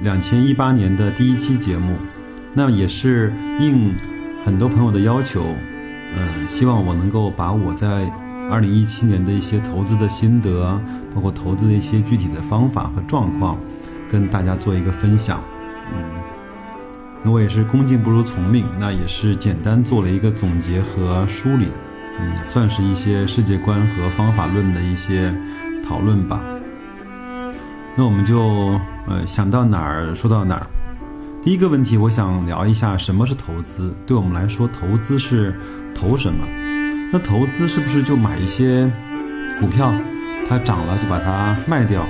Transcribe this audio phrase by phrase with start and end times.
[0.00, 1.96] 两千一八年的第一期节目。
[2.54, 3.94] 那也是应
[4.44, 5.54] 很多朋友的要求，
[6.16, 8.10] 嗯，希望我能够把我在
[8.50, 10.80] 二零一七年的一些投资的心得，
[11.14, 13.58] 包括投资的一些具体的方法和状况，
[14.10, 15.40] 跟大家做一个分享。
[15.92, 16.02] 嗯，
[17.22, 21.68] 那我也是恭敬不如从命，那也是简单做了一个总结和梳理，
[22.18, 25.32] 嗯，算是一些世界观和方法论的一些
[25.86, 26.42] 讨论吧。
[27.98, 30.64] 那我们就呃想到哪儿说到哪儿。
[31.42, 33.92] 第一个问题，我想聊一下什么是投资。
[34.06, 35.52] 对我们来说，投资是
[35.96, 36.46] 投什么？
[37.12, 38.88] 那投资是不是就买一些
[39.58, 39.92] 股票，
[40.48, 42.06] 它涨了就把它卖掉，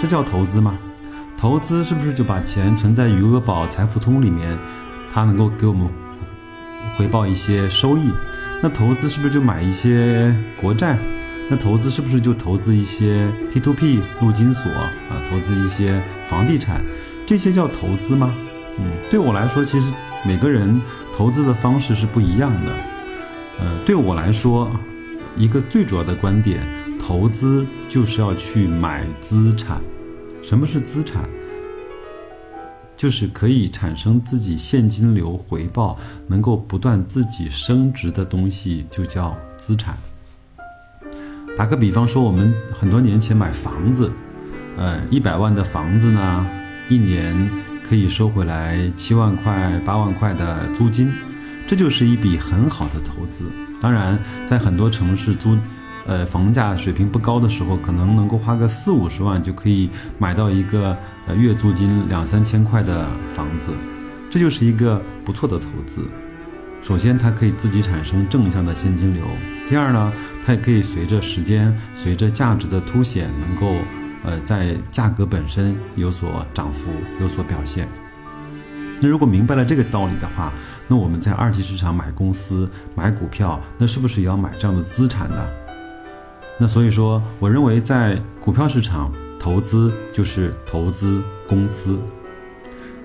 [0.00, 0.78] 这叫投资吗？
[1.36, 4.56] 投资是不是就把钱存在余额宝、财付通里面，
[5.12, 5.86] 它能够给我们
[6.96, 8.10] 回报一些收益？
[8.62, 10.96] 那投资是不是就买一些国债？
[11.50, 14.92] 那投资是不是就投资一些 P to P 陆金所啊？
[15.30, 16.84] 投资一些房地产，
[17.26, 18.34] 这些叫投资吗？
[18.78, 19.92] 嗯，对我来说，其实
[20.26, 20.80] 每个人
[21.16, 22.72] 投资的方式是不一样的。
[23.58, 24.70] 呃，对我来说，
[25.36, 26.66] 一个最主要的观点，
[26.98, 29.80] 投资就是要去买资产。
[30.42, 31.28] 什么是资产？
[32.94, 39.96] 就是可以产生自己现金流回报，能够不断自己升值的东西，就叫资产。
[41.58, 44.12] 打个比方说，我们很多年前买房子，
[44.76, 46.46] 呃，一百万的房子呢，
[46.88, 47.50] 一年。
[47.88, 51.10] 可以收回来七万块、八万块的租金，
[51.66, 53.46] 这就是一笔很好的投资。
[53.80, 55.56] 当然，在很多城市租，
[56.04, 59.88] 呃，房价水平不高的时候，可能能够花个四五十万就可以
[60.18, 60.94] 买到一个
[61.26, 63.72] 呃月租金两三千块的房子，
[64.28, 66.06] 这就是一个不错的投资。
[66.82, 69.24] 首先，它可以自己产生正向的现金流；
[69.68, 70.12] 第二呢，
[70.44, 73.76] 它也可以随着时间、随着价值的凸显，能够。
[74.24, 76.90] 呃，在价格本身有所涨幅，
[77.20, 77.88] 有所表现。
[79.00, 80.52] 那如果明白了这个道理的话，
[80.88, 85.46] 那我们在二级市场买公司、买股票，那是不是也要买这样的资产呢？
[86.58, 91.96] 那所以说，我认为在股票市场投资就是投资公司。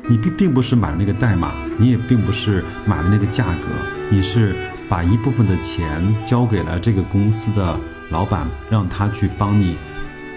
[0.09, 3.67] 你并并不是买那个代码，你也并不是买了那个价格，
[4.11, 4.53] 你是
[4.89, 9.77] 把一部分的钱交给了这个公司的老板，让他去帮你。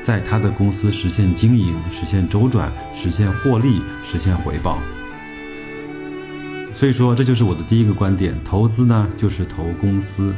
[0.05, 4.79] 在他的公司实现经营、实现周转、实现获利、实现回报。
[6.73, 10.33] 所以说，这就是我的第一个观点：投资呢，就是投公司。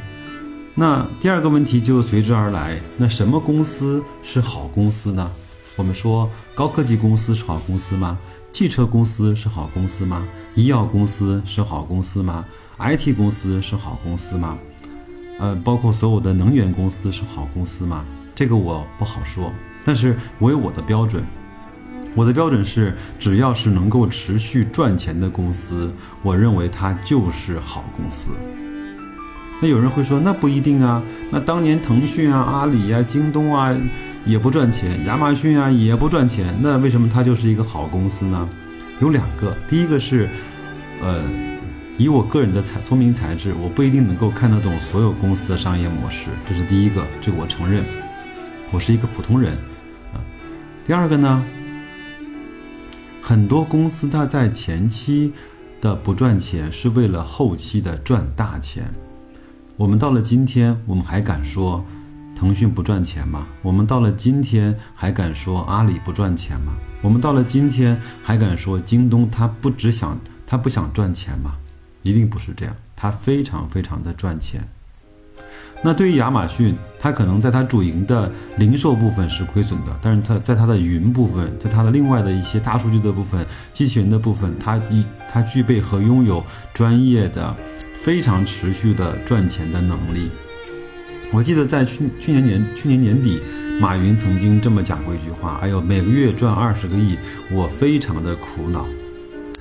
[0.74, 5.30] 那第二个问题就随之而来：那什么公司是好公司呢？
[5.76, 8.18] 我们说，高科技公司是好公司吗？
[8.58, 10.26] 汽车公司是好公司吗？
[10.56, 12.44] 医药公司是好公司吗
[12.80, 14.58] ？IT 公司是好公司吗？
[15.38, 18.04] 呃，包括所有的能源公司是好公司吗？
[18.34, 19.52] 这个我不好说，
[19.84, 21.22] 但是我有我的标准。
[22.16, 25.94] 我的标准是，只要是能够持续赚钱的公司，
[26.24, 28.32] 我认为它就是好公司。
[29.60, 31.02] 那有人会说，那不一定啊。
[31.30, 33.76] 那当年腾讯啊、阿里啊、京东啊
[34.24, 38.48] 也不赚钱，亚马逊啊也不赚钱，那为什么它就是一个好公司呢？
[39.00, 40.28] 有两个，第一个是，
[41.02, 41.22] 呃，
[41.96, 47.84] 以我个人的才聪明才智，我不一定能够看得懂所有公司的商业模式，这是第一个，这个我承认。
[48.70, 49.54] 我是一个普通人，
[50.12, 50.20] 啊，
[50.86, 51.44] 第二个呢，
[53.20, 55.32] 很多公司它在前期
[55.80, 58.84] 的不赚钱，是为了后期的赚大钱。
[59.78, 61.84] 我们到了今天，我们还敢说
[62.34, 63.46] 腾讯不赚钱吗？
[63.62, 66.72] 我们到了今天还敢说阿里不赚钱吗？
[67.00, 71.54] 我们到了今天还敢说京东它不只想它不想赚钱吗？
[72.02, 74.60] 一定不是这样，它非常非常的赚钱。
[75.80, 86.44] 那对于亚马逊，它可能在它主营的零售部分是亏损的，但是它在它的云部分，在它的另外的一些大数据的部分、机器人的部分，它一它具备和拥有
[86.74, 87.54] 专业的、
[87.98, 90.30] 非常持续的赚钱的能力。
[91.30, 93.42] 我记得在去去年年去年年底，
[93.78, 97.18] 马云曾经这么讲过一句话：“哎呦，每个月赚二十个亿，
[97.50, 98.88] 我非常的苦恼。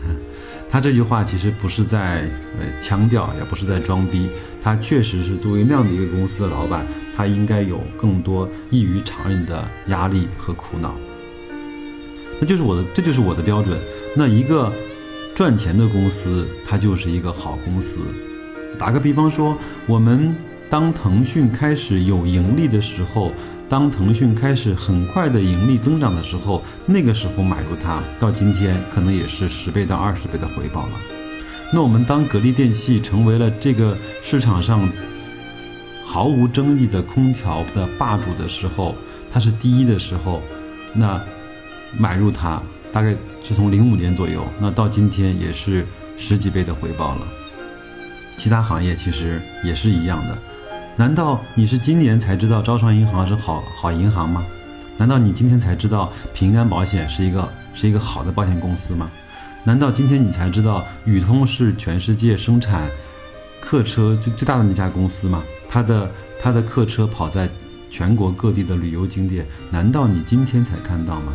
[0.69, 2.30] ”他这句话其实不是在
[2.60, 4.30] 呃腔调，也不是在装逼，
[4.62, 6.86] 他确实是作为那样的一个公司的老板，
[7.16, 10.95] 他应该有更多异于常人的压力和苦恼。
[12.40, 13.80] 那就是我的，这就是我的标准。
[14.16, 14.72] 那一个
[15.33, 18.00] 赚钱的公司，它就是一个好公司。
[18.78, 20.36] 打个比方说，我们
[20.70, 23.32] 当腾讯开始有盈利的时候，
[23.68, 30.92] 当腾讯开始很快的盈利增长的时候，那个时候买入它，到今天可能也是十倍到二十倍的回报了。
[31.74, 34.90] 那我们当格力电器成为了这个市场上
[36.06, 38.96] 毫无争议的空调的霸主的时候，
[39.30, 40.42] 它是第一的时候，
[40.94, 41.22] 那
[41.98, 45.86] 买入它大概是从零五年左右，那到今天也是
[46.16, 47.28] 十几倍的回报了。
[48.38, 50.38] 其他行业其实也是一样的，
[50.95, 54.45] 难道你是今年才知道招商银行是好好银行吗？
[54.95, 59.12] 难道你今天才知道平安保险是一个是一个好的保险公司吗？
[59.63, 62.89] 难道今天你才知道宇通是全世界生产
[63.60, 65.44] 客车最最大的那家公司吗？
[65.68, 66.10] 它的
[66.40, 67.50] 它的客车跑在
[67.90, 71.33] 全国各地的旅游景点，难道你今天才看到吗？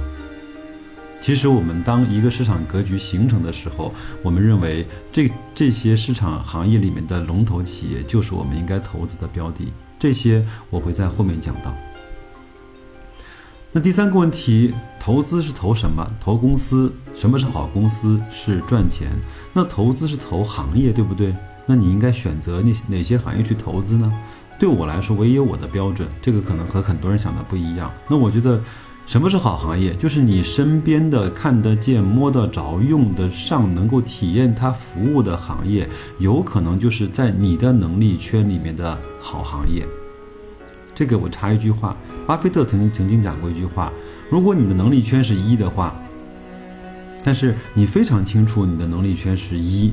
[1.22, 9.72] 其实我们当一个市场格局形成的时候，我们认为这这些市场行业里面的龙头企业就是我们应该投资的标的。
[10.00, 11.72] 这些我会在后面讲到。
[13.70, 16.04] 那第三个问题，投资是投什么？
[16.20, 16.92] 投公司？
[17.14, 18.20] 什么是好公司？
[18.28, 19.12] 是赚钱。
[19.52, 21.32] 那投资是投行业，对不对？
[21.66, 24.12] 那你应该选择那哪些行业去投资呢？
[24.58, 27.92] 对我来说，我也有我的标准，这个可能和很多人想的不一样。
[28.10, 28.60] 那我觉得。
[29.04, 29.94] 什么是好行业？
[29.96, 35.86] 就是你身边的看得见、摸得着、用得上、能够体验它服务的行业，
[36.18, 39.86] 有可能就是在你的能力圈里面的好行业。
[40.94, 41.94] 这个我插一句话，
[42.26, 43.92] 巴菲特曾经曾经讲过一句话：
[44.30, 45.94] 如果你的能力圈是一的话，
[47.22, 49.92] 但是你非常清楚你的能力圈是一，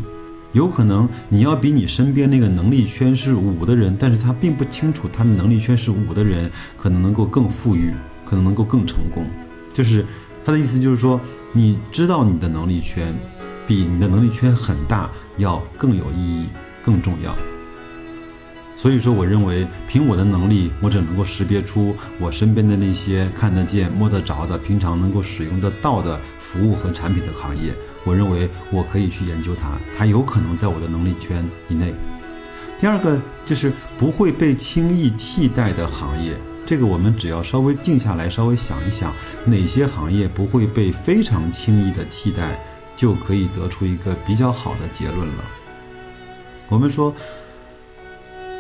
[0.54, 7.94] 有可能你要比你身边那个能力圈是五的人，但是他并不清楚他的能力圈是五的人，可能能够更富裕。
[8.30, 9.26] 可能能够更成功，
[9.74, 10.06] 就是
[10.46, 11.20] 他的意思，就是说
[11.52, 13.18] 你知道你的能力圈，
[13.66, 16.48] 比你的能力圈很大要更有意义、
[16.84, 17.36] 更重要。
[18.76, 27.74] 所以说，我认为凭我的能力，我只能够识别出我身边的那些看得见、摸得着的、平常能够使用得到的服务和产品的行业。
[28.06, 31.94] 我认为我可以去研究它，它有可能在我的能力圈以内。
[32.80, 36.34] 第二个就是不会被轻易替代的行业。
[36.70, 39.12] 这个我们只要稍微静下来，稍微想一想，
[39.44, 42.64] 哪些行业不会被非常轻易的替代，
[42.96, 45.44] 就可以得出一个比较好的结论了。
[46.68, 47.12] 我们说，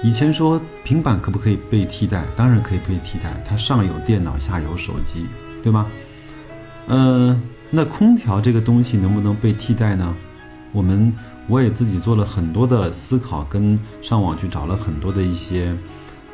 [0.02, 2.26] 以前说平板可不可以被替代？
[2.36, 5.28] 当然可以被替代，它上有电脑，下有手机，
[5.62, 5.86] 对吗？
[6.88, 7.40] 嗯，
[7.70, 10.16] 那空调这个东西能不能被替代呢？
[10.72, 11.14] 我们
[11.46, 15.78] 我也自己做了很多的思考，跟上网去找了很多的一些。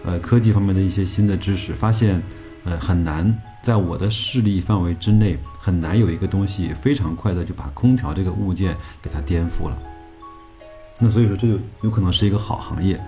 [0.06, 2.22] 呃，科技方面的一些新的知识，发现，
[2.64, 9.78] 呃，很难在我的视力范围之内，很难有一个东西非常快的就把空调这个物件给它颠覆了。
[11.00, 13.04] 那所以说，这就有可能是一个好行业。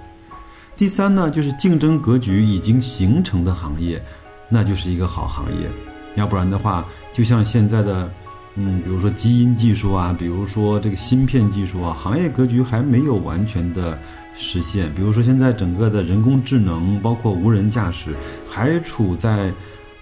[0.75, 4.03] 第三呢，就是竞争格局已经形成的行业，
[4.49, 5.69] 那就是一个好行业。
[6.15, 6.83] 要不然的话，
[7.13, 8.11] 就像现在的，
[8.57, 13.97] 嗯，比如说基因技术啊，比如说这个芯片技术啊，行业格局还没有完全的。
[14.39, 18.15] 实现，比如说现在整个的人工智能，包括无人驾驶，
[18.47, 19.51] 还处在，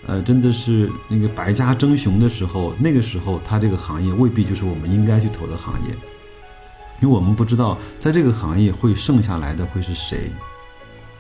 [0.06, 2.74] 呃，真的是那个百家争雄的时候。
[2.78, 5.92] 那个时候，它这个行业未必就是我们应该去投的行业，
[7.02, 10.30] 因为我们不知道在这个行业会剩下来的会是谁。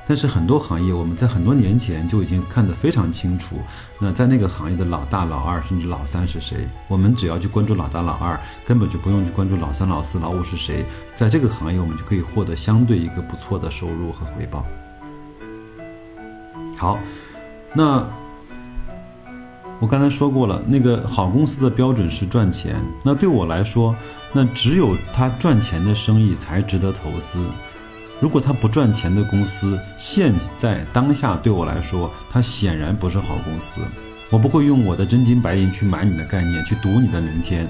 [0.07, 3.57] 但是很多行业，我们在很多年前就已经看得非常清楚。
[3.99, 6.67] 那在那个行业的老大、老二，甚至老三是谁？
[6.87, 10.85] 我们只要去关注老大、老二，根本就不用去关注老三、老四、老五是谁。
[11.15, 14.63] 在这个行业，我们就可以获得相对一个不错的收入和回报。
[16.77, 16.99] 好，
[17.73, 18.07] 那
[19.79, 22.75] 我刚才说过了，那个好公司的标准是赚钱。
[23.03, 23.95] 那对我来说，
[24.31, 27.43] 那只有他赚钱的生意才值得投资。
[28.21, 33.81] 如果它不赚钱的公司，现在当下对我来说，它显然不是好公司。
[34.29, 37.67] 我不会用我的真金白银去买你的概念，去赌你的明天。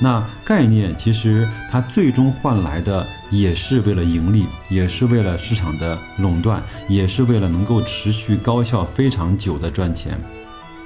[0.00, 10.18] 那概念其实它最终换来的也是为了盈利，也是为了市场的垄断，也是为了能够持续高效非常久的赚钱。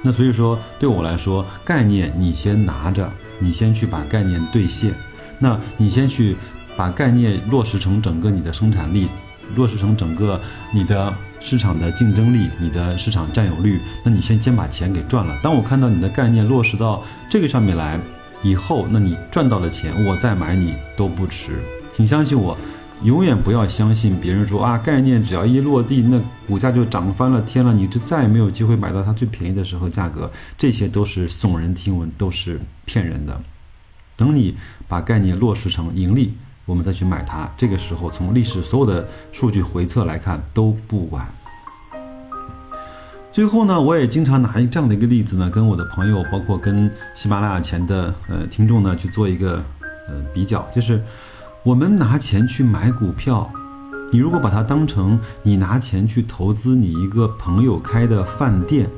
[0.03, 4.93] 那所以说，对我来说，概念你先拿着，你先去把概念兑现，
[5.39, 6.37] 那你先去。
[6.75, 9.07] 把概念落实成整个你的生产力，
[9.55, 10.39] 落实成整个
[10.73, 15.37] 你的市场的竞争力，你的市场占有率，那你先先把钱给赚了。
[15.43, 17.99] 当我看到你的概念落实到这个上面来
[18.43, 21.59] 以后，那你赚到了钱，我再买你都不迟。
[21.91, 22.57] 请相信我，
[23.03, 30.29] 永远不要相信别人说啊，概念只要一落地，那股价就涨翻了天了，你就再也没有机会买到它最便宜的时候价格。
[30.57, 33.41] 这些都是耸人听闻，都是骗人的。
[34.17, 34.55] 等你
[34.87, 36.33] 把概念落实成盈利，
[36.65, 37.49] 我们再去买它。
[37.57, 41.27] 这个时候，从历史所有的数据回测来看都不晚。
[43.31, 49.63] 最后呢，我也经常拿这样的一个例子呢，跟我的朋友，包括跟喜马拉雅前的呃听众呢去做一个
[50.07, 51.03] 呃比较，就是
[51.63, 53.51] 我们拿钱去买股票，
[54.11, 58.89] 你如果把它当成你拿钱去投资你一个朋友开的饭店，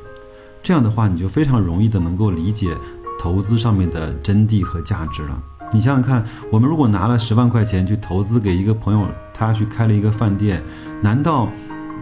[0.62, 2.76] 这样的话，你就非常容易的能够理解。
[3.20, 5.42] 投资上面的真谛和价值了。
[5.74, 10.64] 你想想看，我们如果拿了十万块钱去投资给一个朋友，他去开了一个饭店，
[11.02, 11.50] 难道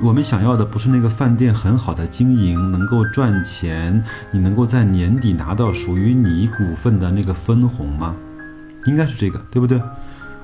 [0.01, 8.15] 我们想要的不是那个饭店很好的经营，能够赚钱，你能够在年底拿到属于你股份的那个分红吗？
[8.85, 9.81] 应该是这个，对不对？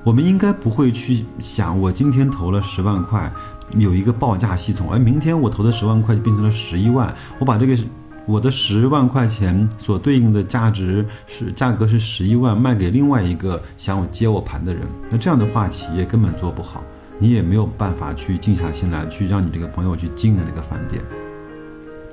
[0.03, 3.31] 我们应该不会去想，我今天投了十万块，
[3.77, 7.77] 有一个报价系统，而明天我投的十万块就变成了十一万，我把这个。
[8.25, 16.83] 我的十万块钱所对应的价值是价格是十一万，卖给另外一个想接我盘的人，那这样的话，企业根本做不好，
[17.17, 21.03] 你也没有办法去静下心来去让你这个朋友去经营那个饭店。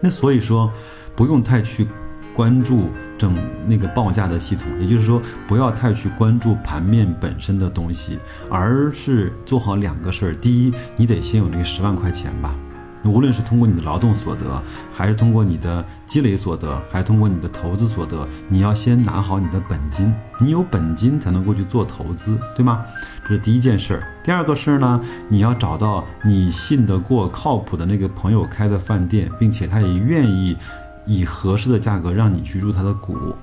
[0.01, 0.73] 那所以说，
[1.15, 1.87] 不用太去
[2.35, 2.89] 关注
[3.19, 3.37] 整
[3.67, 10.35] 那个报价的系统，也就是说，不要太去关注盘面本身的东西，而是做好两个事儿。
[10.35, 12.55] 第一，你得先有这个十万块钱吧。
[13.05, 14.63] 无论是通过你的劳动所得，
[14.93, 20.13] 还是通过你的积累所得，还是通过你的投资所得，你要先拿好你的本金。
[20.41, 22.85] 你有本金才能够去做投资，对吗？
[23.27, 24.07] 这是第一件事儿。
[24.23, 30.57] 第二个事儿呢，你要找到你信得过、靠谱的那个朋友开的饭店，并且他也愿意
[31.07, 33.35] 以合适的价格让你去入他的股。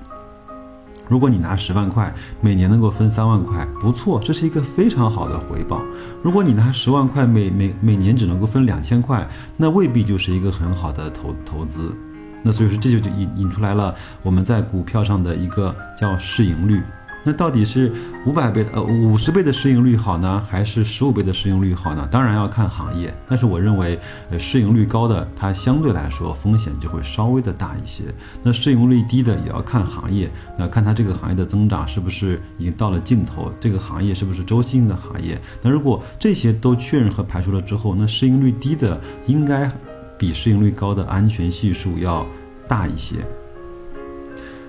[1.08, 5.82] 如果你拿十万块，每年能够分三万块，不错，这是一个非常好的回报。
[6.22, 11.94] 如果你拿十万块，每每每年只能够分两千块，那未必就是一个很好的投投资。
[12.42, 16.82] 那所以说，这就就引引出来了我们在股票上的一个叫市盈率。
[17.26, 17.92] 那到底是
[18.24, 22.06] 五百倍呃五十倍的市盈率好呢，还是十五倍的市盈率好呢？
[22.08, 23.98] 当然要看行业，但是我认为，
[24.30, 28.04] 呃市盈率高的它相对来说风险就会稍微的大一些。
[28.44, 35.36] 那市盈率低的也要看行业，那看它这个行业的增长是不是已经到了尽头，这个行业是不是周期性的行业。
[35.60, 39.68] 那如果这些都确认和排除了之后，那市盈率低的应该
[40.16, 42.24] 比市盈率高的安全系数要
[42.68, 43.16] 大一些。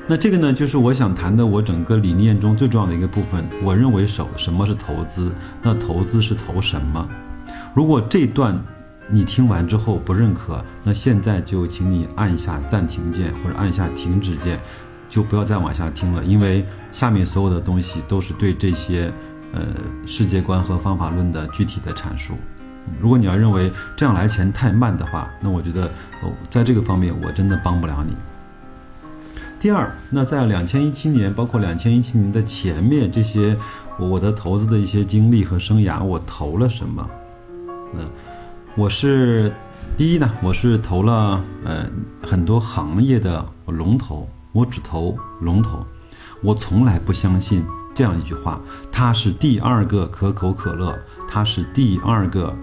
[0.09, 3.45] 那这个呢，就是我想谈的，我整个理念中最重要的一个部分。
[3.61, 5.33] 我认为首什么是投资？
[5.61, 7.05] 那投资是投什么？
[7.73, 8.57] 如果这段
[9.09, 14.57] 你听完之后不认可，那现在就请你按下暂停键或者按下停止键，
[15.09, 19.11] 就不要再往下听了，因为下面所有的东西都是对这些
[19.51, 19.61] 呃
[20.05, 22.33] 世界观和方法论的具体的阐述。
[23.01, 25.87] 如果你要认为这样来钱太慢的话，那我觉得
[26.23, 28.15] 哦，在这个方面我真的帮不了你。
[29.59, 33.57] 第二，那在两千一七年，包括两千一七年的前面这些，
[33.97, 37.09] 我的投资的一些经历和生涯，我投了什么？
[37.95, 38.07] 嗯，
[38.75, 39.51] 我是
[39.97, 41.89] 第一呢，我是投了呃
[42.21, 45.83] 很多行业的龙头，我只投龙头，
[46.43, 48.61] 我从来不相信这样一句话，
[48.91, 50.95] 它是第二个可口可乐，
[51.27, 52.55] 它是第二个。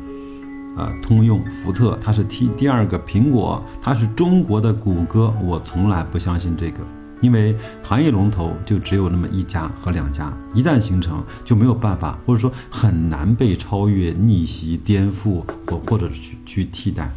[0.77, 5.33] 啊，通用、福特，它是第第二个苹果，它是中国的谷歌。
[5.41, 6.79] 我从来不相信这个，
[7.21, 17.09] 因为行业龙头就只有那么一家和两家，一旦形成就没有办法，或者说很难被超越、逆袭、颠覆或或者去去替代，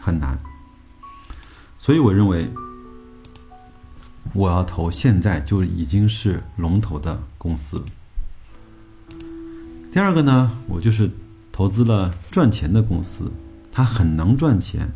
[0.00, 0.36] 很难。
[1.78, 2.50] 所以我认为，
[4.32, 7.80] 我要投现在就已经是龙头的公司。
[9.92, 11.08] 第二个呢，我就是。
[11.54, 13.30] 投资了赚钱的公司，
[13.70, 14.88] 它很能赚钱，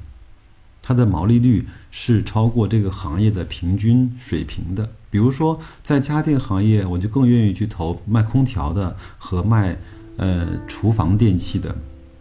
[0.82, 4.90] 它的毛利率是超过这个行业的平均水平的。
[5.08, 9.78] 比如说，在家电行业，我就更愿意去投卖空调的和卖
[10.16, 11.72] 呃厨房电器的，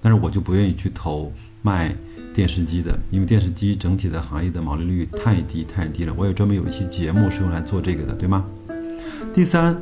[0.03, 1.95] 但是我就不愿意去投卖
[2.31, 6.13] 电视机的，因为电视机整体的行业的毛利率太低太低了。
[6.15, 8.45] 我也专门有一期节目是用来做这个的，对吗？
[9.33, 9.75] 第三。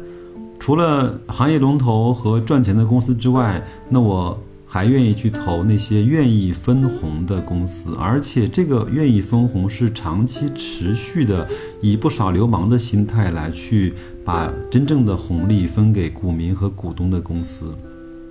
[0.60, 11.48] 除了行业龙头和赚钱的公司之外，那我还愿意去投那些愿意分红的公司，而且这个愿意分红是长期持续的，
[11.82, 13.94] 以不耍流氓的心态来去
[14.26, 17.74] 把真正的红利分给股民和股东的公司。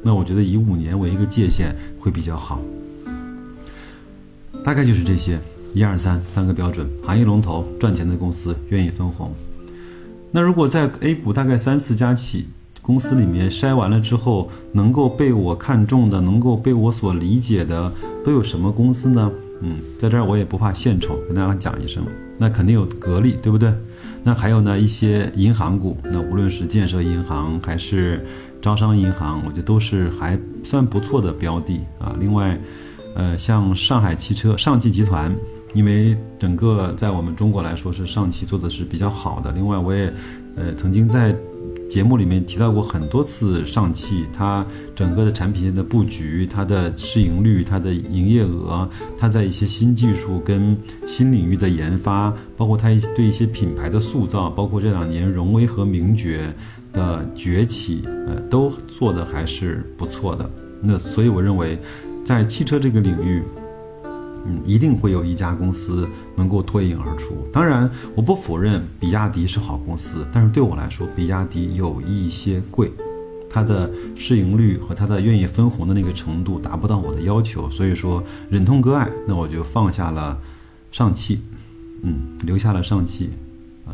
[0.02, 2.60] 那我觉得以五年为一个界限会比较好。
[4.64, 5.38] 大概就是这些，
[5.72, 9.32] 一二三三个标准：行业龙头、赚钱的公司、愿意分红。
[10.36, 12.48] 那如果在 A 股大概三四家企
[12.82, 17.92] 公司里面筛完了之后，能够被我看中的，能够被我所理解的，
[18.24, 19.30] 都有什么公司呢？
[19.62, 22.04] 嗯，在这儿我也不怕献丑，跟大家讲一声，
[22.36, 23.72] 那肯定有格力，对不对？
[24.24, 28.26] 那还有呢一些银行股，那无论是建设银行还是
[28.60, 32.16] 招商银行，我觉得都是还算不错的标的啊。
[32.18, 32.58] 另外，
[33.14, 35.32] 呃，像上海汽车、上汽集团。
[35.74, 39.50] 因为整个在我们中国来说是上汽做的是比较好的。
[39.52, 40.10] 另外，我也，
[40.56, 41.34] 呃，曾经在
[41.90, 44.64] 节目里面提到过很多次上汽，它
[44.94, 48.88] 整个的产品线的布局、它的市盈率、它的营业额、
[49.18, 50.76] 它在一些新技术跟
[51.06, 56.54] 新领域的研发，包括它对一些品牌的塑造，包括这两年荣威和名爵
[56.92, 60.48] 的崛起，呃，都做的还是不错的。
[60.80, 61.78] 那所以我认为，
[62.24, 63.42] 在汽车这个领域。
[64.46, 67.34] 嗯，一定会有一家公司能够脱颖而出。
[67.52, 72.92] 当然，我不否认比亚迪是好公司，但是对我来说，比亚迪有一些贵，
[73.50, 80.38] 它的市盈率和它的愿意分红的那个程度达不到我的要求，所以说忍痛割爱，那我就放下了
[80.92, 81.40] 上汽，
[82.02, 83.30] 嗯，留下了上汽。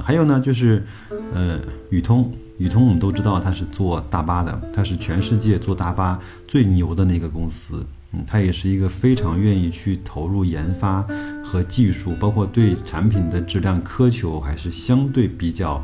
[0.03, 0.85] 还有呢，就是
[1.33, 7.85] 呃，宇通，宇通我们都知道它是做大巴的，它是全世界做大巴最牛的那个公司。
[8.13, 11.07] 嗯，他也是一个非常愿意去投入研发
[11.45, 15.81] 和技术，包括对产品的质量苛求还是相对比较，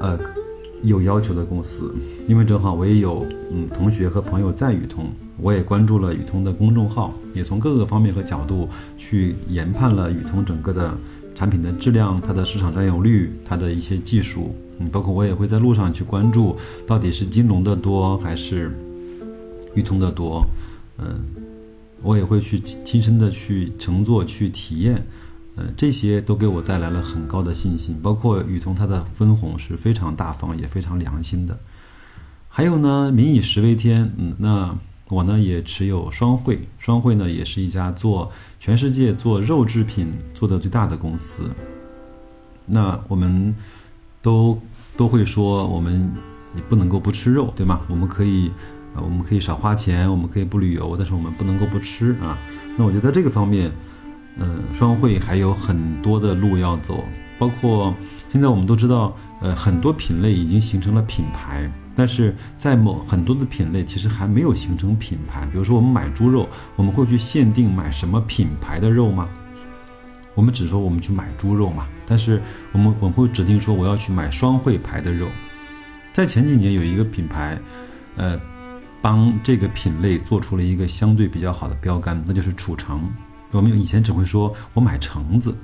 [0.00, 0.18] 呃，
[0.82, 1.94] 有要求的公司。
[2.26, 10.92] 因为正好我也有嗯同学和朋友在宇通，我也关注了宇通的公众号，也从各个方面和角度去研判了宇通整个的
[11.36, 14.54] 产品的质量、它的市场占有率、它的一些技术。
[14.80, 18.72] 嗯，包括我也会在路上去关注，到底是金龙的多还是
[19.76, 20.44] 宇通的多。
[21.04, 21.24] 嗯，
[22.02, 25.06] 我也会去亲身的去乘坐去体验，
[25.56, 27.98] 呃，这些都给我带来了很高的信心。
[28.02, 31.58] 包括雨桐他的分红是非常大方也非常良心的。
[32.48, 34.76] 还有呢，民以食为天，嗯，那
[35.08, 41.42] 我呢也持有双汇，双汇呢也是一家做全世界做肉制品做的最大的公司。
[42.66, 43.54] 那我们
[44.20, 44.58] 都
[44.96, 46.12] 都会说，我们
[46.56, 47.80] 也不能够不吃肉，对吗？
[47.88, 48.50] 我们可以。
[48.94, 52.38] 啊，我们可以少花钱，我们可以不旅游，但是我们不能够不吃啊。
[52.76, 53.70] 那我觉得在这个方面，
[54.36, 57.04] 嗯，双汇还有很多的路要走。
[57.38, 57.92] 包括
[58.28, 65.44] 现在我们都知道，呃，很多品类已经形成了品牌，但是在某很多的品类其实还没有形成品牌。
[65.50, 69.28] 比如说我们买猪肉，我们会去限定买什么品牌的肉吗？
[70.34, 75.26] 我们只说我们去买猪肉嘛，但是我们我们会指定说我要去买双汇牌的肉。
[76.12, 77.58] 在前几年有一个品牌，
[78.16, 78.40] 呃。
[79.02, 83.12] 帮这个品类做出了一个相对比较好的标杆，那就是褚橙。
[83.50, 85.54] 我们以前只会说我买橙子，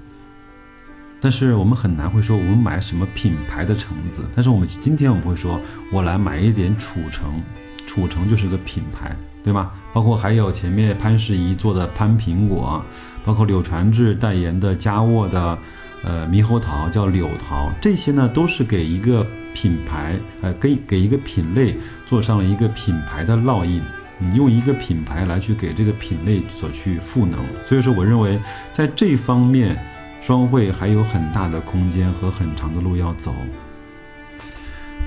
[1.21, 4.25] 但是我们很难会说我们买什么品牌的橙子。
[4.35, 5.61] 但是我们今天我们会说，
[5.93, 7.41] 我来买一点褚橙，
[7.87, 9.71] 褚橙就是个品牌，对吗？
[9.95, 12.85] 包括还有前面潘石屹做的潘苹果，
[13.25, 15.57] 包括柳传志代言的佳沃的。
[16.05, 23.83] 呃，猕猴桃叫柳桃，这些呢都是给一个品牌，呃，给给一个品类做上了一个品牌的烙印。
[24.21, 28.37] 你用一个品牌来去给这个品类所去赋能，所以说我认为
[28.73, 29.79] 在这方面，
[30.21, 33.33] 双汇还有很大的空间和很长的路要走。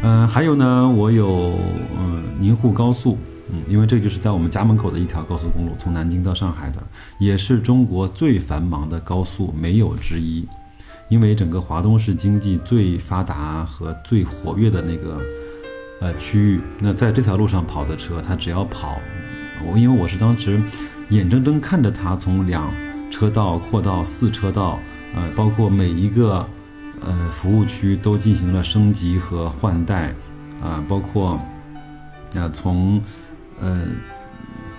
[0.02, 1.60] 嗯，还有呢，我有
[1.98, 3.18] 嗯宁沪高速，
[3.52, 6.82] 嗯，因为这就是在我们家门口的一条高速公路，从南京到上海的，
[7.20, 10.48] 也是中国最繁忙的高速，没有之一。
[11.12, 15.22] 因为整个华东是经济最发达和最活跃的那个
[16.00, 18.98] 呃区域，那在这条路上跑的车，它只要跑，
[19.66, 20.64] 我因为我是当时
[21.10, 22.74] 眼睁睁看着它从两
[23.12, 24.80] 车道扩到四车道，
[25.14, 26.48] 呃，包括每一个
[27.02, 30.16] 呃服务区都进行了升级和换代，
[30.64, 31.32] 啊，包括
[32.36, 33.02] 啊从
[33.60, 33.86] 呃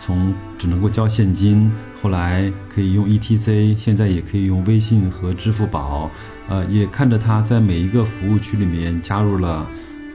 [0.04, 1.70] 从只能够交现金。
[2.02, 6.10] 后来可以用 ETC，现在也可以用微信和支付宝，
[6.48, 9.64] 呃，也看着它在每一个服务区里面加入了，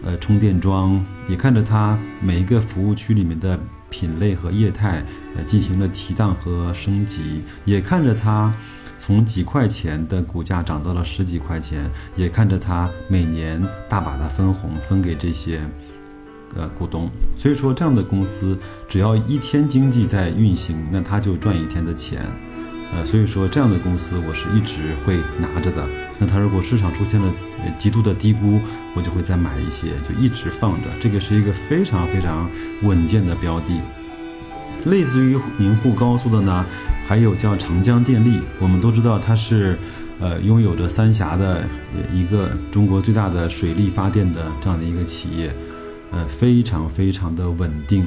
[0.04, 3.58] 呃，充电桩，也看着它每一个服务区里面的
[3.90, 5.02] 品类和业态，
[5.38, 8.54] 呃，进行了提档和升级，也看着它
[9.00, 15.62] 从几块钱的股价涨到了十几块钱，也看着它每年大把的分红分给这些。
[16.56, 18.58] 呃，股东，所以说这样的公司，
[18.88, 22.26] 只要一天经济在运行，那他就赚一天的钱，
[22.94, 25.88] 呃，所以说这样的公司我是一直会拿着的。
[26.18, 27.32] 那它如果市场出现了
[27.78, 28.60] 极度的低估，
[28.96, 30.90] 我就会再买一些，就一直放着。
[31.00, 32.50] 这个是一个非常非常
[32.82, 33.80] 稳健的标的。
[34.86, 36.66] 类似于宁沪高速的呢，
[37.06, 39.78] 还有叫长江电力，我们都知道它是，
[40.20, 41.64] 呃，拥有着三峡的
[42.12, 45.54] 一个中国最大的水力发电的这样的一个企业。
[46.12, 48.06] 呃，非常非常的稳定。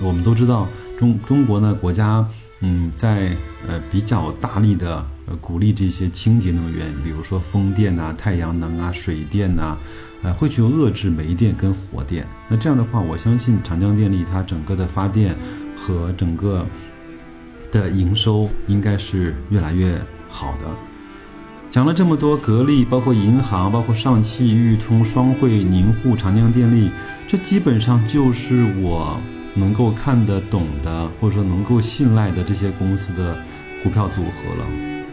[0.00, 2.26] 我们都知道，中中国呢，国家
[2.60, 5.04] 嗯，在呃比较大力的
[5.40, 9.76] 鼓励这些清洁能源，比如说风电呐、太阳能啊、水电呐，
[10.22, 12.26] 呃，会去遏制煤电跟火电。
[12.48, 15.36] 那这样的话，我相信长江电力它整个的发电
[15.76, 16.64] 和整个
[17.72, 20.89] 的营收应该是越来越好的。
[21.70, 26.90] 讲了这么多，格力包括银行，包括上汽、裕通、双汇、宁沪、长江电力，
[27.28, 29.16] 这基本上就是我
[29.54, 33.38] 能够看得懂的，或者说能够信赖的这些公司的
[33.84, 34.66] 股票组合了。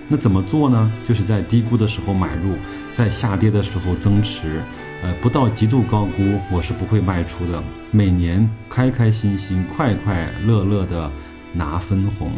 [0.07, 0.91] 那怎么做呢？
[1.07, 2.55] 就是在低估的时候买入，
[2.95, 4.63] 在下跌的时候增持，
[5.03, 7.63] 呃，不到极度高估，我是不会卖出的。
[7.91, 11.11] 每年开开心心、快快乐乐的
[11.53, 12.31] 拿分红。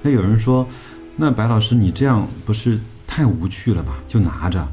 [0.00, 0.66] 那有人说，
[1.14, 2.80] 那白老师你这样不是？
[3.14, 3.98] 太无趣了吧？
[4.08, 4.66] 就拿着，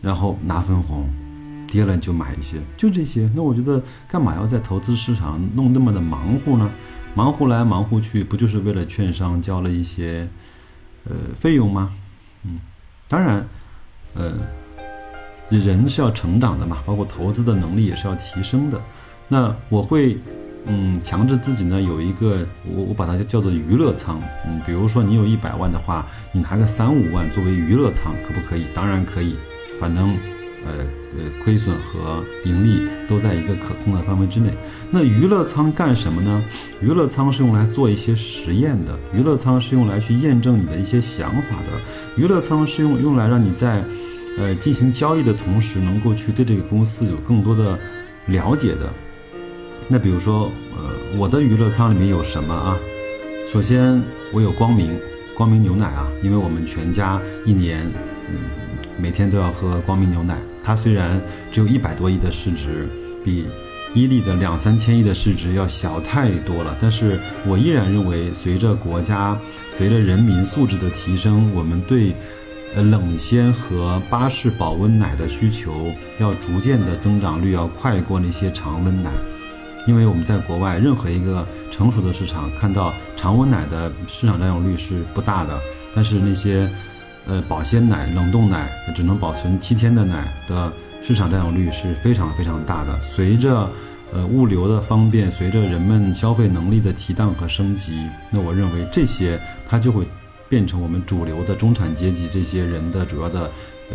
[0.00, 1.12] 然后拿分红，
[1.66, 3.28] 跌了你就买一些，就这些。
[3.34, 6.70] 那我觉得干嘛要在投资市场弄那么的忙乎呢？
[7.16, 10.28] 忙乎来忙乎去，不就是为了券商交了一些
[11.02, 11.92] 呃费用吗？
[12.44, 12.60] 嗯，
[13.08, 13.44] 当然，
[14.14, 14.32] 呃，
[15.50, 18.80] 人是要成长的嘛，包括投资的能力也是要提升的。
[19.26, 20.16] 那我会。
[20.68, 24.20] 嗯，强制自己呢有一个，我我把它叫做娱乐仓。
[24.46, 28.66] 嗯，比如说你有一百万的话，你拿个三五万作为娱乐仓，可不可以？
[28.74, 29.36] 当然可以，
[29.80, 30.16] 反正，
[30.66, 30.84] 呃
[31.16, 34.52] 呃，亏损和盈利都在一个可控的范围之内。
[34.90, 36.42] 那娱乐仓干什么呢？
[36.80, 41.80] 娱乐仓是用来做一些实验的，娱乐仓是用来去验证你的一些想法的，
[42.16, 43.84] 娱乐仓是用用来让你在，
[44.36, 47.78] 呃，进行交易的同时，能够去对这个公司有更多的
[48.26, 48.92] 了解的。
[49.88, 52.76] 那比如说，呃，我的娱乐仓里面有什么啊？
[53.48, 54.98] 首先，我有光明，
[55.36, 57.86] 光明牛奶啊，因为我们全家一年，
[58.28, 58.40] 嗯，
[59.00, 60.38] 每天都要喝光明牛奶。
[60.64, 61.20] 它虽然
[61.52, 62.88] 只有一百多亿的市值，
[63.24, 63.46] 比
[63.94, 69.38] 伊利的两三千亿的市值要小太多了，但是我依然认为，随着国家、
[69.78, 72.12] 随着人民素质的提升，我们对，
[72.74, 79.10] 呃，冷鲜和巴氏保温奶的需求要逐渐的增长率要快过那些常温奶。
[79.86, 85.60] 因为我们在国外任何一个成熟的市场看到常温奶的市场占有率是不大的，
[85.94, 86.68] 但是那些，
[87.26, 90.72] 呃保鲜奶、冷冻奶只能保存七天的奶的
[91.02, 92.98] 市场占有率是非常非常大的。
[93.00, 93.70] 随着，
[94.12, 100.04] 呃物流的方便，随着人们消费能力的提档和升级，那我认为这些它就会
[100.48, 103.50] 变成我们主流的中产阶级这些人的主要的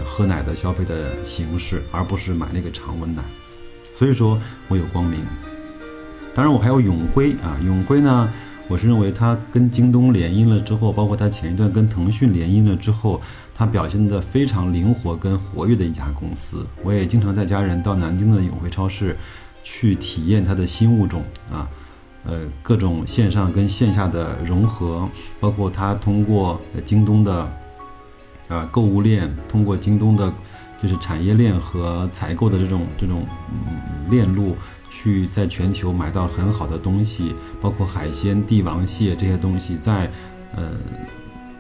[0.06, 3.22] 喝奶的消费的形式，而不是买那个常温奶。
[3.94, 5.20] 所以说我有光明。
[6.34, 8.32] 当然，我还有永辉啊，永辉呢，
[8.70, 13.20] 我是认为它跟京东联姻了之后，包括它前一段跟腾讯联姻了之后，
[13.54, 16.66] 它表现的非常灵活跟活跃的一家公司。
[16.84, 19.18] 我也经常带家人到南京的永辉超市，
[19.62, 21.68] 去体验它的新物种啊，
[22.24, 25.10] 呃，各种线上跟线下的融合，
[25.42, 27.52] 包括它通过京东的，
[28.48, 30.34] 啊购物链，通过京东的。
[30.82, 33.28] 就是产业链和采购的这种这种
[34.10, 34.56] 链路，
[34.90, 40.12] 去在全球买到很好的东西，包括海鲜、帝王蟹这些东西，在
[40.56, 40.72] 呃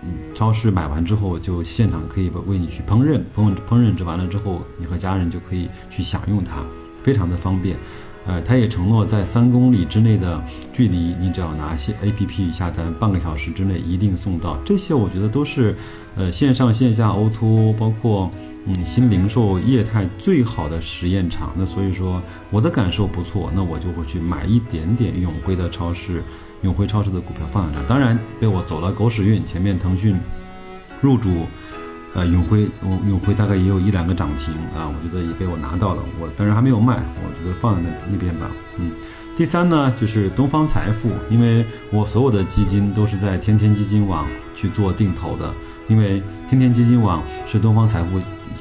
[0.04, 6.66] 嗯超市买完之后，就现场可以为你去烹饪，烹烹饪制完了之后，你和家人就可以去享用它，
[7.04, 7.78] 非常的方便。
[8.26, 14.58] 呃，他也承诺在三公里之内的距离，你只要拿些 A P P 下单，半个小时之内一定送到。
[14.64, 15.76] 这些我觉得都是，
[16.16, 18.30] 呃，线上线下 O to 包括
[18.66, 21.52] 嗯新零售业态最好的实验场。
[21.56, 26.24] 那所以说我的感受不错，那我就会去买一点点永辉的超市，
[26.62, 27.88] 永辉超市的股票放在这。
[27.88, 30.16] 当然被我走了狗屎运，前面腾讯
[31.02, 31.48] 入主。
[32.14, 38.52] 呃，永辉，永永辉大概也有一两个涨停啊，我觉得也被我拿到了，我当然还没有卖，我觉得放在那那边吧。
[38.78, 38.92] 嗯，
[39.38, 45.54] 第三呢就是东方财富，因为我所有的基金都是在天天基金网去做定投的，
[45.88, 48.20] 因为天天基金网是东方财富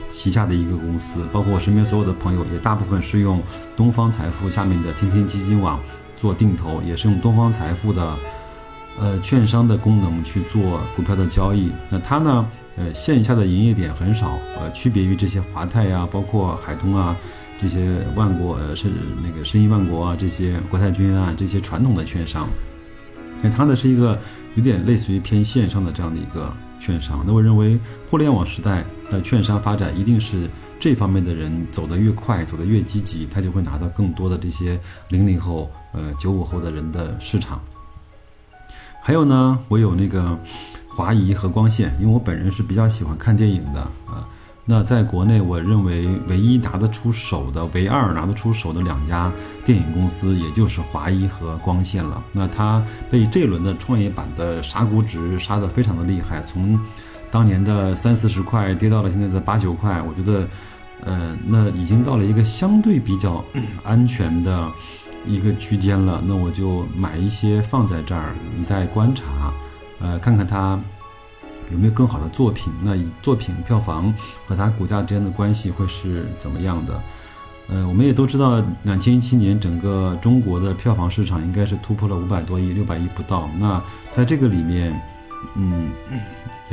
[0.08, 3.42] 旗下的一个公司，包括我身边所有的朋友也大部分是用
[3.76, 5.80] 东方财富下面的天天基金网
[6.16, 8.16] 做定投，也是用东方财富的
[8.96, 11.72] 呃券商的功能去做股票的交易。
[11.88, 12.46] 那它呢？
[12.76, 17.16] 呃，线下的营业点很少，呃，区别于这些华泰呀，包括海通啊，
[17.60, 18.88] 这些万国呃是
[19.22, 22.48] 那个申亿万国啊，这些国泰君安这些传统的券商，
[23.42, 24.18] 那它呢是一个
[24.54, 27.22] 有点类似于偏线上的这样的一个券商。
[27.26, 27.78] 那我认为，
[28.08, 34.80] 互联网时代的券商发展一定是这方面的人走得越快，走得越积极，他就会拿到更多的这些
[35.10, 37.60] 零零后、呃九五后的人的市场。
[39.02, 40.38] 还有呢，我有那个。
[40.90, 44.26] 华谊和光线，因为我本人是比较喜欢看电影的啊，
[44.66, 49.32] 那在国内，我认为唯一拿得出手的、唯二拿得出手的两家
[49.64, 52.22] 电影公司，也就是华谊和光线了。
[52.32, 56.78] 那它被这轮的创业板的杀估值杀得非常的厉害，从
[57.30, 60.02] 当年的三四十块跌到了现在的八九块。
[60.02, 60.46] 我觉得，
[61.04, 63.42] 呃，那已经到了一个相对比较
[63.82, 64.70] 安全的
[65.26, 66.22] 一个区间了。
[66.26, 69.52] 那我就买一些放在这儿，一待观察，
[70.00, 70.80] 呃，看看他。
[71.72, 72.72] 有没有更好的作品？
[72.82, 74.12] 那以作品票房
[74.44, 77.00] 和它股价之间的关系会是怎么样的？
[77.68, 83.48] 呃，我们也都知道，两千一七年整个中国的票房市场应该是突破了五百多亿，六百亿不到。
[83.56, 85.00] 那在这个里面。
[85.54, 85.90] 嗯，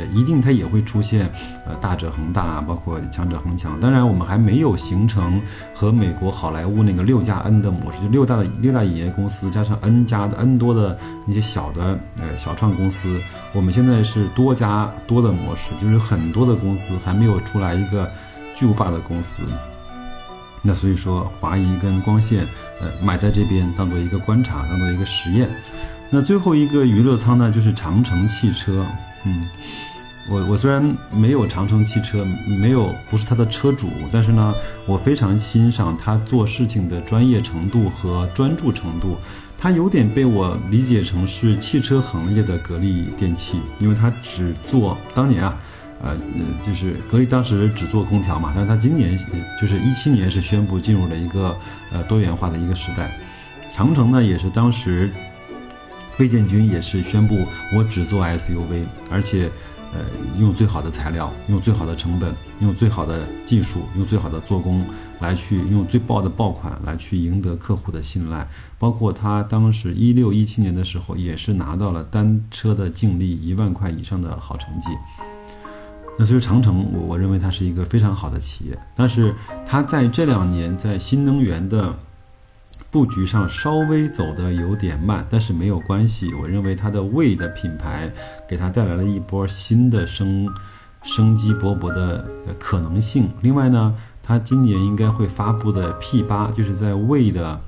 [0.06, 1.30] 一定它也会出现，
[1.66, 3.78] 呃，大者恒大，包括强者恒强。
[3.80, 5.40] 当然，我们还没有形成
[5.74, 13.20] 和美国好莱坞那个六加 N 的模式，就六大的六大影业公司加上 N 加的 N 多的那些小的呃小创公司。
[13.52, 18.10] 我们现在是多加多的模式，就是很多的公司还没有出来一个
[18.54, 19.42] 巨无霸的公司。
[20.60, 22.46] 那所以说，华谊跟光线，
[22.80, 25.48] 呃，买在这边当做一个观察，当做一个实验。
[26.10, 28.84] 那最后一个娱乐仓呢，就是长城汽车。
[29.24, 29.46] 嗯，
[30.30, 34.54] 我我虽然没有长城汽车，没有不是他的车主，但是呢，
[34.86, 39.16] 我非常欣赏他做事情的专业程度和专注程度。
[39.56, 45.58] 他有点被我理解成是汽车行业的格力电器，因为他只做当年啊，
[46.02, 49.18] 呃呃，就是格力当时只做空调嘛，但是他今年
[49.60, 51.56] 就是一七年是宣布进入了一个
[51.90, 53.18] 呃多元化的一个时代。
[53.72, 55.10] 长城呢，也是当时。
[56.18, 59.48] 魏建军也是宣布，我只做 SUV，而且，
[59.94, 60.00] 呃，
[60.38, 64.84] 用最好的材料，用最好的成本，用最好的技术，用最好的做工，
[65.18, 68.46] 来去用最爆的爆款来去赢得客户的信赖。
[68.78, 74.90] 包括他当时一六一七年的时候，也是拿到了单车的净利一万块以上的好成绩。
[76.18, 81.94] 那所以长城，我我认为它是一个非常好的企业，但是它在这两年在新能源的。
[82.90, 86.32] 布局上稍微走的有点慢，但是没有关系。
[86.34, 88.10] 我认为它的魏的品牌
[88.48, 90.48] 给它带来了一波新的生
[91.02, 92.26] 生机勃勃的
[92.58, 93.28] 可能性。
[93.42, 97.60] 另外呢，它今年应该会发布的 P 八，就是在魏的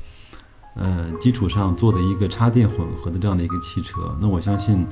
[0.75, 4.17] 呃基础上做的一个插电混合的这样的一个汽车。
[4.23, 4.87] 那我相信，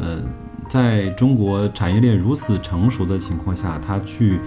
[0.00, 0.20] 呃，
[0.68, 4.40] 在中国产业链如此成熟的情况下，它去。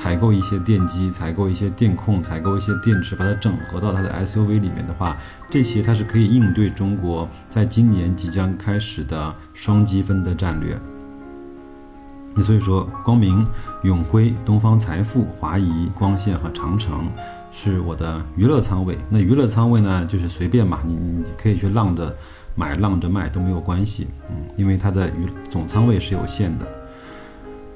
[0.00, 5.14] 采购一些电机，采购一些电控，采购一些电池，把它整合到它的 SUV 里面的话，
[5.50, 10.80] 这些它是可以应对中国在今年即将开始的双积分的战略。
[12.34, 13.46] 那所以说，光明、
[13.82, 17.06] 永辉、东方财富、华谊、光线和长城
[17.52, 18.96] 是我的娱乐仓位。
[19.10, 22.16] 那娱乐仓位呢，就是随便嘛，你你可以去浪着
[22.54, 26.66] 买、浪着卖都没有关系，嗯，因为它的娱总仓位是有限的。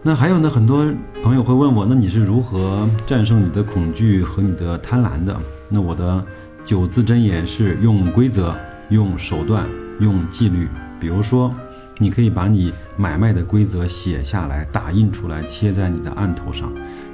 [0.07, 0.87] 那还有呢，很多
[1.23, 5.35] 朋友会问我，那你是如何战胜你的恐惧和你的贪婪的？
[5.67, 6.23] 那我的
[6.63, 8.55] 九字真言是用规则、
[8.91, 9.67] 用手段、
[10.01, 10.69] 用纪律。
[11.01, 11.51] 比如说，
[11.97, 16.71] 你可以把你买卖的规则写下来，打印出来，贴在你的案头上。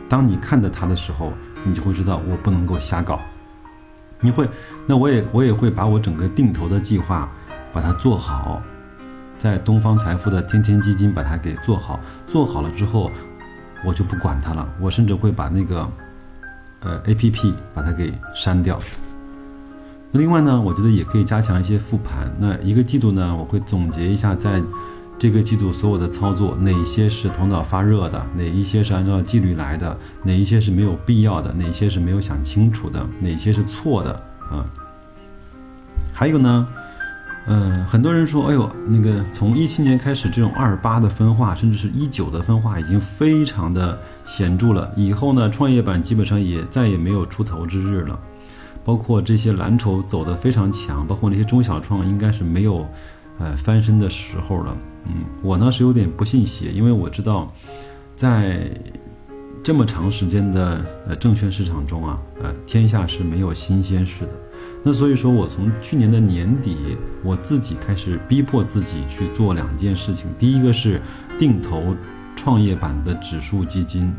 [0.08, 1.32] 当你看到它的时候，
[1.64, 3.20] 你就会知道我不能够瞎搞。
[4.18, 4.48] 你会，
[4.84, 7.30] 那我也我也会把我整个定投的计划
[7.72, 8.60] 把它做好。
[9.40, 11.98] 在东方财富的天天基金把它给做好，
[12.28, 13.10] 做好了之后，
[13.82, 14.68] 我就不管它了。
[14.78, 15.88] 我甚至会把那个，
[16.80, 18.78] 呃，A P P 把它给删掉。
[20.12, 22.30] 那另外呢，我觉得也可以加强一些复盘。
[22.38, 24.62] 那一个季度呢，我会总结一下，在
[25.18, 34.12] 这个季度所有的操作，哪些是头脑发热的，哪一些是按照纪律来的，哪一些是没有必要的，哪些是没有想清楚的，哪些是错的
[34.50, 34.66] 啊？
[36.12, 36.68] 还有呢？
[37.46, 44.92] 嗯，很多人说，哎呦，那个从一七年开始，这种二八的分化，甚至是一九的分化，已经非常的显著了。
[44.94, 48.18] 以后呢，创业板基本上也再也没有出头之日了。
[48.84, 52.86] 包括这些蓝筹走得非常强，包括那些中小创，应该是没有，
[53.38, 54.76] 呃，翻身的时候了。
[55.06, 57.52] 嗯，我呢是有点不信邪，因为我知道，
[58.16, 58.70] 在
[59.62, 64.30] 这么长时间的呃证券市场中啊，呃，天下是没有新鲜事的。
[64.82, 70.30] 那所以说，我从去年的年底，我自己开始逼迫自己去做两件事情。
[70.38, 71.00] 第一个是
[71.38, 71.94] 定投
[72.34, 74.10] 创业板的指数基金，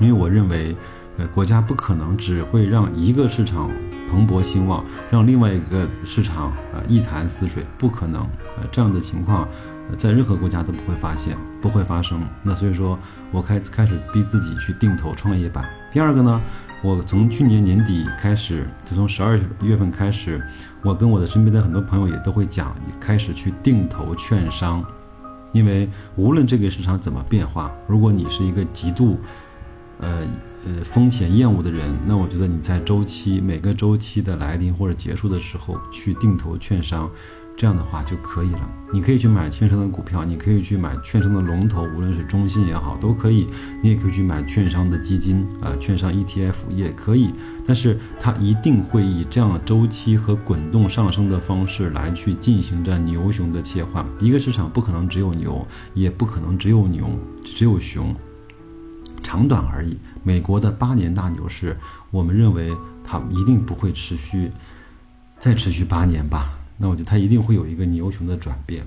[0.00, 0.74] 因为我认为，
[1.18, 3.70] 呃，国家不可能只会让一个市场
[4.10, 8.22] 蓬勃兴旺，让另外一个市场啊一潭死水，不可能。
[8.56, 9.48] 呃，这样的情况，
[9.96, 12.20] 在任何国家都不会发现，不会发生。
[12.42, 12.98] 那所以说
[13.30, 15.64] 我开开始逼自己去定投创业板。
[15.92, 16.40] 第二个呢？
[16.82, 20.42] 我从去年年底开始，就从十二月份开始，
[20.82, 24.82] 我跟我的身边的很多朋友也都会讲，开始去定投券商。
[25.52, 29.18] 因为无论这个市场怎么变化，如果你是一个极度，
[29.98, 30.26] 呃
[30.64, 37.10] 呃风险厌恶的人，那我觉得你在周期每个周期的来临或者结束的时候去定投券商。
[37.60, 38.70] 这样的话就可以了。
[38.90, 43.46] 你可以去买券商的股票，你可以去买券商的龙头，无论是中信也好，都可以。
[43.82, 47.34] 你也可以去买券商的基金啊，券商 ETF 也可以。
[47.66, 54.06] 但是它一定会以这样周期和滚动上升的方式来去进行着牛熊的切换。
[54.20, 57.10] 一个市场不可能只有牛，也不可能只有牛，
[57.44, 58.16] 只有熊，
[59.22, 59.98] 长短而已。
[60.22, 61.76] 美国的八年大牛市，
[62.10, 64.50] 我们认为它一定不会持续
[65.38, 66.56] 再持续八年吧。
[66.82, 68.82] 那我觉得它一定会有一个牛熊的转变，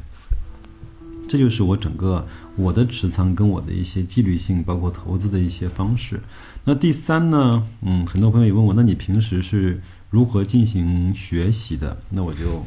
[1.27, 6.19] 这就是我整个我的持仓跟我的一些纪律性，包括投资的一些方式。
[6.65, 9.79] 那第三呢，嗯，很多朋友也问我，那你平时是
[10.10, 11.95] 如何进行学习的？
[12.10, 12.65] 那我就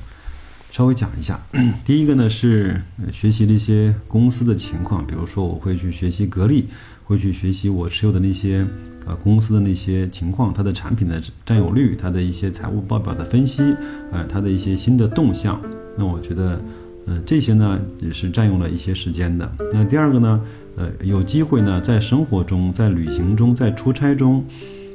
[0.71, 1.41] 稍微讲一下。
[1.85, 2.81] 第一个呢是
[3.13, 6.69] 学习了一些公司的情况，比如说我会去学习格力，
[7.07, 8.67] 会去学习我持有的那些。
[9.09, 13.63] 呃，公司的那些情况，它的产品的占有率，它的一些财务报表的分析，
[14.11, 15.63] 呃，它的一些新的动向，
[15.97, 16.61] 那我觉得，
[17.07, 19.49] 呃，这些呢也是占用了一些时间的。
[19.73, 20.41] 那第二个呢，
[20.75, 24.45] 呃，有机会呢，在生活中，在旅行中，在出差中，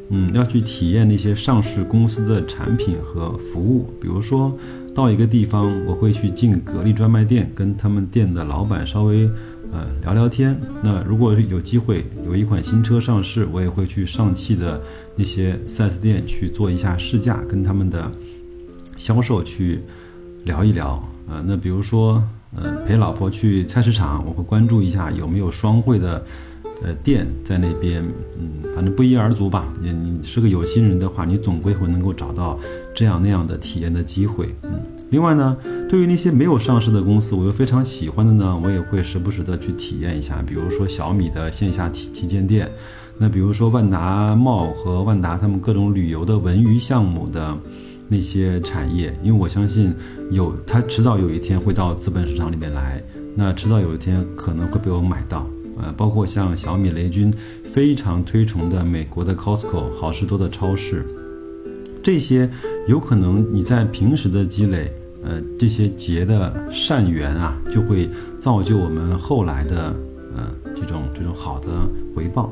[0.10, 3.90] 嗯，要去体验那些上市公司的产品和服务。
[4.02, 4.54] 比如说
[4.94, 9.30] 到一个地方，我会去进格力专卖店，跟他们店的老板稍微。
[9.72, 10.60] 呃，聊聊天。
[10.84, 14.82] 那如果有机会有一款新车上市，我也会去上汽的
[15.16, 18.12] 那些 4S 店去做一下试驾，跟他们的
[18.98, 19.82] 销售去
[20.44, 21.02] 聊一聊。
[21.30, 22.22] 呃，那比如说，
[22.56, 26.22] 呃，陪老婆去菜市场，我会关注一下有没有双汇的
[26.84, 28.04] 呃店在那边。
[28.40, 29.68] 嗯，反正不一而足吧。
[29.82, 32.60] 你你是个有心人的话，你总归会能够找到
[32.96, 34.48] 这样那样的体验的机会。
[34.64, 34.80] 嗯。
[35.10, 35.58] 另外呢，
[35.90, 40.42] 对于那些没有上市的公司，我又非常喜欢的呢，我也会时不时的去体验一下。
[40.42, 42.72] 比如说小米的线下旗旗舰店，
[43.18, 47.58] 那比如说万达茂和万达他们各种旅游的文娱项目的
[48.08, 49.94] 那些产业，因为我相信
[50.32, 53.04] 有它迟早有一天会到资本市场里面来，
[53.36, 55.46] 那迟早有一天可能会被我买到。
[55.78, 61.06] 呃，包括像小米雷军非常推崇的美国的 Costco 好事多的超市，
[62.02, 62.50] 这些
[62.88, 64.92] 有可能你在平时的积累。
[65.24, 69.96] 呃，这些结的善缘啊，就会造就我们后来的
[70.36, 71.68] 呃这种这种好的
[72.16, 72.52] 回报。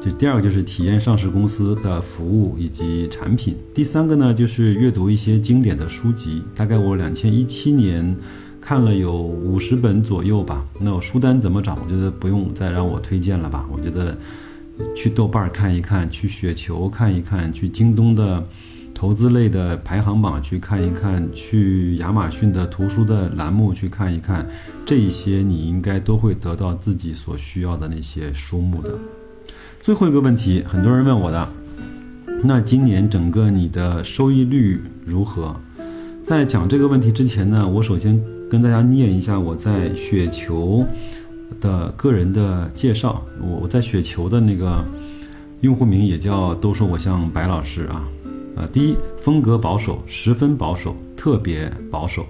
[0.00, 3.56] 就第二个就是体验上市公司的服务以及产品。
[3.74, 6.40] 第三个呢，就是阅读一些经典的书籍。
[6.54, 8.16] 大概我两千一七年
[8.64, 10.64] 看了有五十本左右吧。
[10.80, 11.76] 那我书单怎么找？
[11.84, 13.66] 我觉得不用再让我推荐了吧。
[13.70, 14.16] 我觉得
[14.96, 18.42] 去豆瓣看一看，去雪球看一看，去京东的。
[18.94, 24.48] 投资类的排行榜去看一看，去亚马逊的图书的栏目去看一看，
[24.86, 28.96] 这一些你应该都会得到自己所需要的那些书目的。
[29.80, 31.46] 最后一个问题，很多人问我的，
[32.44, 35.54] 那今年整个你的收益率如何？
[36.24, 38.18] 在讲这个问题之前呢，我首先
[38.54, 40.86] 跟大家念一下我在雪球
[41.60, 43.20] 的个人的介绍。
[43.40, 44.84] 我我在雪球的那个
[45.62, 48.08] 用户名也叫都说我像白老师啊。
[48.54, 52.24] 呃，第一，风格保守，十分保守，特别保守。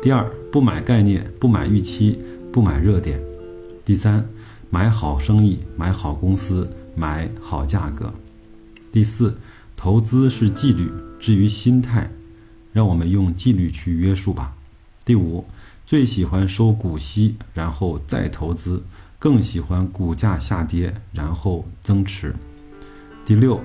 [0.00, 2.16] 第二，不买概念，不买预期，
[2.52, 3.20] 不买热点。
[3.84, 4.24] 第三，
[4.70, 8.14] 买好生意，买好公司，买好价格。
[8.92, 9.36] 第四，
[9.76, 12.08] 投资是纪律，至于心态，
[12.72, 14.54] 让我们用纪律去约束吧。
[15.04, 15.44] 第五，
[15.86, 18.82] 最喜欢收股息，然后再投资，
[19.20, 22.34] 更喜欢股价下跌，然后增持。
[23.24, 23.60] 第六，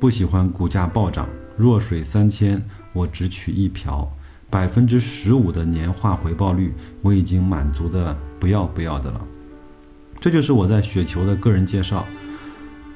[0.00, 1.28] 不喜欢股价暴涨。
[1.54, 2.62] 弱水三千，
[2.94, 4.10] 我只取一瓢，
[4.48, 9.20] 百分之十五的年化回报率，我已经满足的不要不要的了。
[10.18, 12.06] 这就是我在雪球的个人介绍。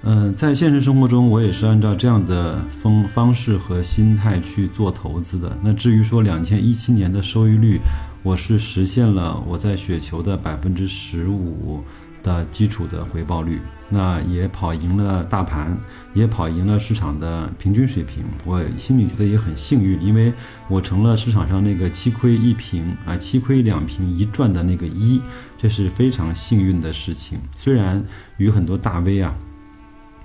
[0.02, 5.54] 嗯，在现实生活中，我也是按照这样的方方式和心态去做投资的。
[5.62, 7.78] 那至于说两千一七年的收益率，
[8.22, 11.82] 我是实现了我在雪球的百分之十五。
[12.22, 15.74] 的基础的回报率，那也跑赢了大盘，
[16.12, 18.22] 也跑赢了市场的平均水平。
[18.44, 20.30] 我心里觉得也很幸运，因为
[20.68, 25.18] 我成了市场上那个七亏一平啊，七亏两平一赚的那个一，
[25.56, 27.38] 这是非常幸运的事情。
[27.56, 28.04] 虽然
[28.36, 29.34] 与很多大 V 啊，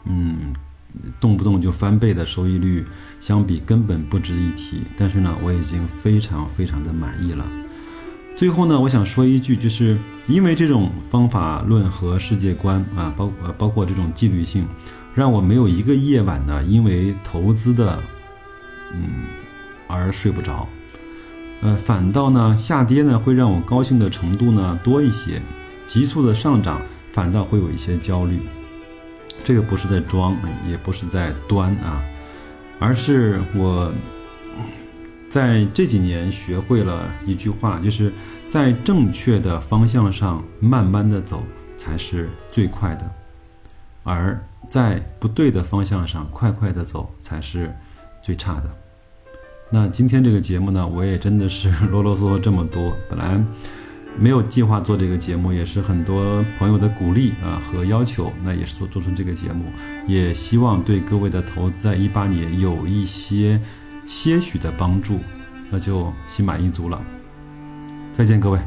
[0.04, 0.52] 嗯，
[1.22, 2.84] 动不动就翻倍的收益率
[3.22, 4.82] 相比，根本不值一提。
[4.98, 7.50] 但是呢，我已经非常非常的满意了。
[8.36, 14.68] 最后呢，我想说一句，就是因为这种方法论和世界观啊，包呃包括这种纪律性，
[15.14, 17.98] 让我没有一个夜晚呢，因为投资的，
[18.94, 19.24] 嗯，
[19.88, 20.68] 而睡不着。
[21.62, 25.42] 呃，反倒呢下跌呢会让我高兴的程度呢多一些，
[25.86, 26.82] 急速的上涨
[27.14, 28.42] 反倒会有一些焦虑。
[29.46, 30.36] 这个不是在装，
[30.70, 32.04] 也不是在端啊，
[32.80, 33.94] 而是我
[35.36, 38.10] 在这几年学会了一句话，就是
[38.48, 41.44] 在正确的方向上慢慢的走
[41.76, 43.12] 才是最快的，
[44.04, 47.70] 而在不对的方向上快快的走才是
[48.24, 48.72] 最差的。
[49.70, 53.38] 那今天这个节目呢，我也真的是啰啰嗦嗦这么多，本来。
[54.18, 59.66] 没有计划做这个节目，也是很多朋友的鼓励啊和要求，那也是做做出这个节目，
[60.08, 63.60] 也希望对各位的投资在一八年有一些
[64.06, 65.20] 些许的帮助，
[65.70, 67.02] 那就心满意足了。
[68.14, 68.60] 再见，各位。